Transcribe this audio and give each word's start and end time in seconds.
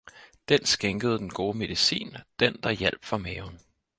den 0.49 0.65
skænkede 0.65 1.17
den 1.17 1.29
gode 1.29 1.57
medicin, 1.57 2.15
den 2.39 2.57
der 2.63 2.71
hjalp 2.71 3.05
for 3.05 3.17
maven. 3.17 3.59